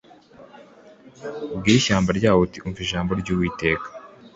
ubwire 1.53 1.77
ishyamba 1.79 2.09
ryaho 2.17 2.39
uti 2.45 2.57
‘Umva 2.65 2.79
ijambo 2.85 3.11
ry’Uwiteka 3.21 3.87